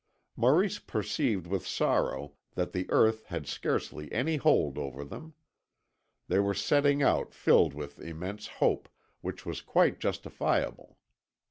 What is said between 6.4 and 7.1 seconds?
setting